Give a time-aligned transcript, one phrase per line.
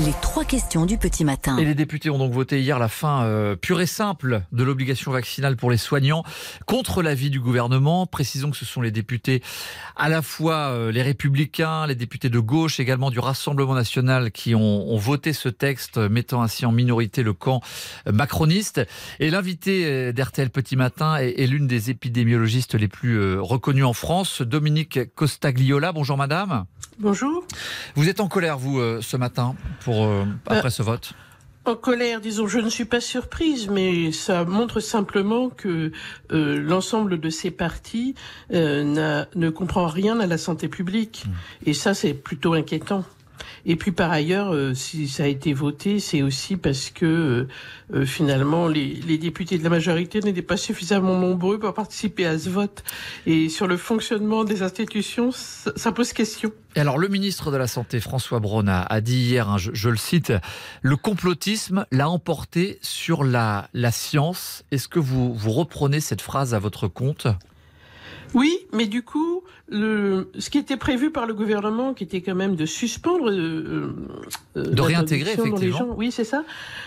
[0.00, 1.58] Les trois questions du petit matin.
[1.58, 5.12] Et les députés ont donc voté hier la fin euh, pure et simple de l'obligation
[5.12, 6.24] vaccinale pour les soignants
[6.66, 8.06] contre l'avis du gouvernement.
[8.06, 9.42] Précisons que ce sont les députés
[9.96, 14.54] à la fois euh, les républicains, les députés de gauche, également du Rassemblement national qui
[14.54, 17.60] ont, voté ce texte mettant ainsi en minorité le camp
[18.06, 18.80] euh, macroniste.
[19.20, 23.92] Et l'invité euh, d'RTL Petit Matin est, l'une des épidémiologistes les plus euh, reconnues en
[23.92, 25.92] France, Dominique Costagliola.
[25.92, 26.64] Bonjour madame.
[26.98, 27.44] Bonjour.
[27.96, 31.12] Vous êtes en colère vous euh, ce matin pour euh, après ce vote?
[31.64, 35.92] En colère, disons, je ne suis pas surprise, mais ça montre simplement que
[36.32, 38.16] euh, l'ensemble de ces partis
[38.52, 41.24] euh, n'a- ne comprend rien à la santé publique.
[41.64, 43.04] Et ça, c'est plutôt inquiétant.
[43.66, 47.48] Et puis par ailleurs, euh, si ça a été voté, c'est aussi parce que euh,
[47.94, 52.48] euh, finalement les, députés de la majorité n'étaient pas suffisamment nombreux pour participer à ce
[52.48, 52.82] vote.
[53.26, 56.50] Et sur le fonctionnement des institutions, ça, pose question.
[56.74, 60.32] Alors, le ministre de la Santé, François Braun, a, dit hier, hein, je, le cite,
[60.80, 64.64] le complotisme l'a emporté sur la, science.
[64.70, 67.28] Est-ce que vous reprenez cette phrase à votre compte?
[68.34, 72.34] Oui, mais du coup, le, ce qui était prévu par le gouvernement, qui était quand
[72.34, 73.94] même de suspendre, euh,
[74.56, 75.78] euh, De réintégrer, dans les effectivement.
[75.78, 76.44] gens, oui, c'est ça,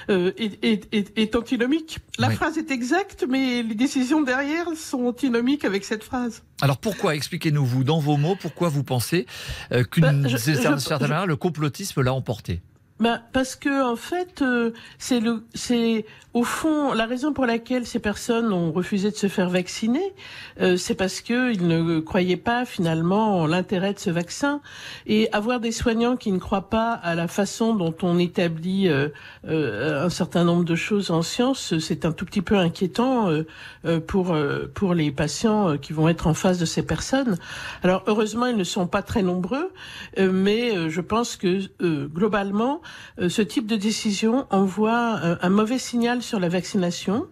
[0.10, 2.00] euh, est, est, est, est antinomique.
[2.18, 2.36] La Oui.
[2.36, 6.44] phrase est exacte, mais les décisions derrière sont antinomiques avec cette phrase.
[6.62, 9.26] Alors, pourquoi Expliquez-nous, vous, dans vos mots, pourquoi vous pensez
[9.72, 12.62] euh, qu'une Bah, certaine manière, le complotisme l'a emporté?
[12.98, 17.86] Bah, parce que en fait, euh, c'est le, c'est au fond la raison pour laquelle
[17.86, 20.14] ces personnes ont refusé de se faire vacciner,
[20.62, 24.62] euh, c'est parce que ils ne croyaient pas finalement en l'intérêt de ce vaccin
[25.08, 29.10] et avoir des soignants qui ne croient pas à la façon dont on établit euh,
[29.48, 33.46] euh, un certain nombre de choses en science, c'est un tout petit peu inquiétant euh,
[33.86, 34.36] euh, pour
[34.74, 37.38] pour les patients qui vont être en face de ces personnes.
[37.84, 39.72] Alors heureusement, ils ne sont pas très nombreux,
[40.18, 41.60] mais je pense que
[42.08, 42.82] globalement,
[43.30, 47.28] ce type de décision envoie euh, un mauvais signal sur la vaccination.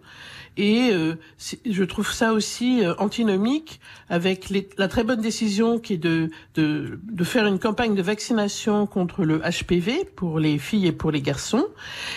[0.56, 1.14] Et euh,
[1.66, 6.30] je trouve ça aussi euh, antinomique avec les- la très bonne décision qui est de,
[6.54, 11.10] de, de faire une campagne de vaccination contre le HPV pour les filles et pour
[11.10, 11.66] les garçons.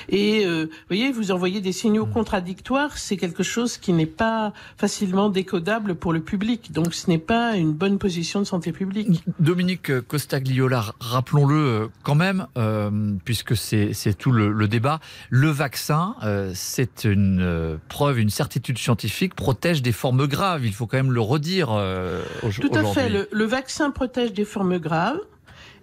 [0.09, 4.53] Et euh, vous voyez, vous envoyez des signaux contradictoires, c'est quelque chose qui n'est pas
[4.77, 6.71] facilement décodable pour le public.
[6.71, 9.23] Donc ce n'est pas une bonne position de santé publique.
[9.39, 12.91] Dominique Costagliola, rappelons-le euh, quand même, euh,
[13.25, 14.99] puisque c'est c'est tout le, le débat,
[15.29, 20.65] le vaccin, euh, c'est une preuve, une certitude scientifique, protège des formes graves.
[20.65, 22.23] Il faut quand même le redire euh,
[22.61, 23.09] Tout à fait.
[23.09, 25.19] Le, le vaccin protège des formes graves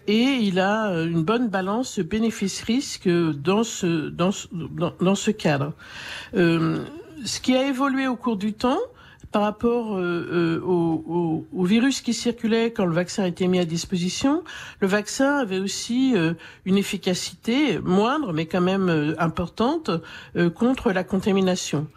[0.07, 5.31] et il a euh, une bonne balance bénéfice-risque dans ce, dans, ce- dans, dans ce
[5.31, 5.73] cadre.
[6.35, 6.85] Euh,
[7.25, 8.79] ce qui a évolué au cours du temps,
[9.35, 13.65] par rapport euh, euh, au, virus qui circulait quand le vaccin a été mis à
[13.65, 14.45] disposition,
[14.79, 16.35] le vaccin avait aussi euh,
[16.65, 19.91] une efficacité moindre, mais quand même euh, importante,
[20.55, 21.89] contre la contamination.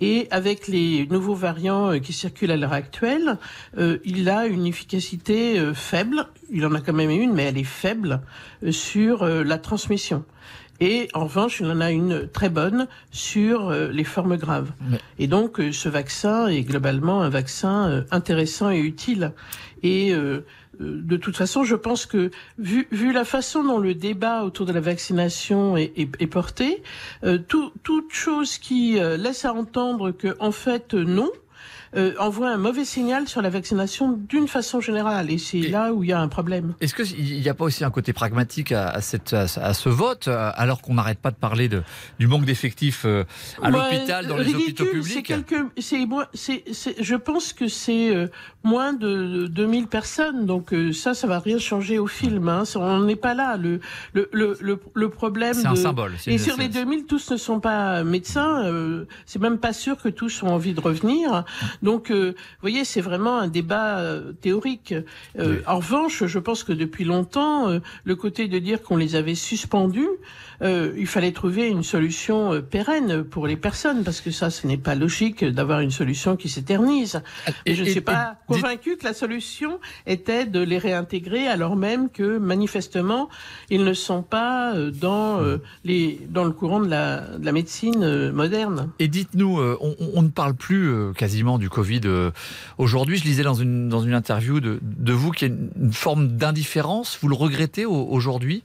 [0.00, 3.38] Et avec les nouveaux variants qui circulent à l'heure actuelle,
[3.76, 6.26] il a une efficacité faible.
[6.50, 8.20] Il en a quand même une, mais elle est faible
[8.70, 10.24] sur la transmission.
[10.80, 14.72] Et en revanche, il en a une très bonne sur euh, les formes graves.
[15.18, 19.32] Et donc, euh, ce vaccin est globalement un vaccin euh, intéressant et utile.
[19.82, 20.14] Et
[20.80, 24.72] de toute façon, je pense que vu, vu la façon dont le débat autour de
[24.72, 26.82] la vaccination est, est, est porté,
[27.24, 31.30] euh, tout, toute chose qui euh, laisse à entendre que en fait non
[31.96, 35.30] euh, envoie un mauvais signal sur la vaccination d'une façon générale.
[35.30, 36.74] Et c'est là où il y a un problème.
[36.80, 39.74] Est-ce qu'il n'y a pas aussi un côté pragmatique à, à cette, à, ce- à
[39.74, 41.82] ce vote, euh, alors qu'on n'arrête pas de parler de,
[42.18, 43.24] du manque d'effectifs euh,
[43.62, 45.32] à l'hôpital, dans les hôpitaux publics?
[46.32, 48.26] c'est c'est, je pense que c'est euh,
[48.62, 52.48] moins de 2000 personnes, donc euh, ça, ça va rien changer au film.
[52.48, 52.64] Hein.
[52.76, 53.56] On n'est pas là.
[53.56, 53.80] Le,
[54.12, 55.54] le, le, le, le problème.
[55.54, 56.12] C'est un de- symbole.
[56.26, 58.64] Et sur les c'est- 2000, tous ne sont pas médecins.
[58.64, 61.44] euh, c'est même pas sûr que tous ont envie de revenir.
[61.84, 64.94] Donc, euh, vous voyez, c'est vraiment un débat euh, théorique.
[65.38, 65.56] Euh, Oui.
[65.66, 69.34] En revanche, je pense que depuis longtemps, euh, le côté de dire qu'on les avait
[69.34, 70.08] suspendus,
[70.62, 74.66] euh, il fallait trouver une solution euh, pérenne pour les personnes, parce que ça, ce
[74.66, 77.22] n'est pas logique d'avoir une solution qui s'éternise.
[77.66, 82.10] Et, je ne suis pas convaincu que la solution était de les réintégrer, alors même
[82.10, 83.28] que manifestement,
[83.70, 87.52] ils ne sont pas euh, dans, euh, les, dans le courant de la, de la
[87.52, 88.90] médecine moderne.
[88.98, 92.00] Et dites-nous, on, on ne parle plus quasiment du Covid
[92.78, 93.18] aujourd'hui.
[93.18, 96.28] Je lisais dans une, dans une interview de, de vous qu'il y a une, forme
[96.28, 97.18] d'indifférence.
[97.20, 98.62] Vous le regrettez au- aujourd'hui?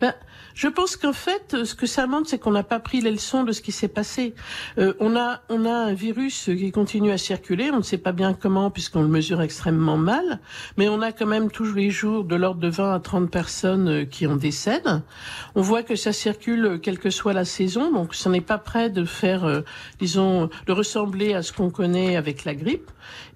[0.00, 0.14] Ben,
[0.54, 3.44] je pense qu'en fait, ce que ça montre, c'est qu'on n'a pas pris les leçons
[3.44, 4.34] de ce qui s'est passé.
[4.78, 7.70] Euh, on a on a un virus qui continue à circuler.
[7.70, 10.40] On ne sait pas bien comment puisqu'on le mesure extrêmement mal,
[10.76, 13.88] mais on a quand même tous les jours de l'ordre de 20 à 30 personnes
[13.88, 15.02] euh, qui en décèdent.
[15.54, 18.58] On voit que ça circule euh, quelle que soit la saison, donc ça n'est pas
[18.58, 19.60] prêt de faire, euh,
[19.98, 22.90] disons, de ressembler à ce qu'on connaît avec la grippe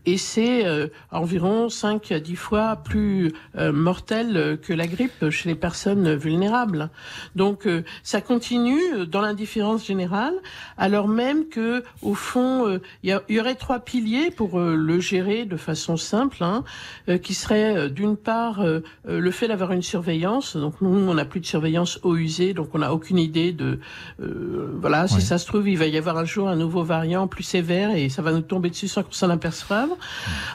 [0.07, 5.49] et c'est euh, environ 5 à 10 fois plus euh, mortel que la grippe chez
[5.49, 6.91] les personnes vulnérables.
[7.37, 10.35] Donc euh, ça continue dans l'indifférence générale,
[10.77, 15.97] alors même que au fond il y, aurait trois piliers pour le gérer de façon
[15.97, 16.65] simple, hein,
[17.23, 18.65] qui serait d'une part
[19.05, 20.57] le fait d'avoir une surveillance.
[20.57, 23.79] Donc nous on n'a plus de surveillance au usé, donc on n'a aucune idée de
[24.19, 27.43] voilà si ça se trouve il va y avoir un jour un nouveau variant plus
[27.43, 29.94] sévère et ça va nous tomber dessus sans qu'on s'en aperçoive.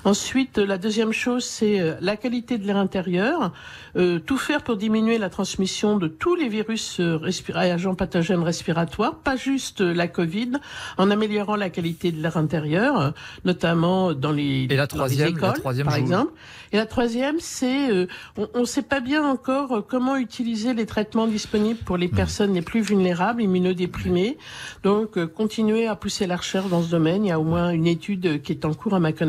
[0.05, 3.51] Ensuite, la deuxième chose, c'est euh, la qualité de l'air intérieur.
[3.95, 7.19] Euh, tout faire pour diminuer la transmission de tous les virus euh,
[7.55, 10.51] agents pathogènes respiratoires, pas juste la Covid,
[10.97, 13.13] en améliorant la qualité de l'air intérieur,
[13.45, 16.33] notamment dans les, Et la troisième, écoles, la troisième par exemple.
[16.71, 18.07] Et la troisième, c'est
[18.37, 22.15] on ne sait pas bien encore comment utiliser les traitements disponibles pour les hmm.
[22.15, 24.37] personnes les plus vulnérables, immunodéprimées.
[24.83, 27.25] Donc, continuer à pousser la recherche dans ce domaine.
[27.25, 29.28] Il y a au moins une étude qui est en cours à ma connaissance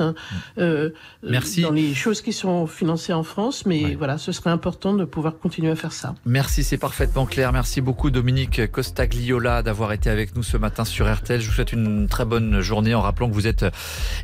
[0.00, 0.14] hein,
[0.58, 0.90] euh,
[1.22, 1.62] Merci.
[1.62, 3.66] dans les choses qui sont financées en France.
[3.66, 6.14] Mais voilà, ce serait important de pouvoir continuer à faire ça.
[6.24, 7.52] Merci, c'est parfaitement clair.
[7.52, 11.40] Merci beaucoup Dominique Costagliola d'avoir été avec nous ce matin sur RTL.
[11.40, 13.64] Je vous souhaite une très bonne journée en rappelant que vous êtes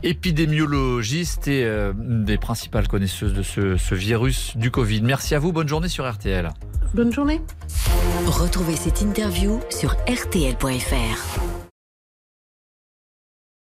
[0.03, 5.03] épidémiologiste et euh, des principales connaisseuses de ce, ce virus du Covid.
[5.03, 6.51] Merci à vous, bonne journée sur RTL.
[6.95, 7.41] Bonne journée.
[8.27, 11.50] Retrouvez cette interview sur rtl.fr.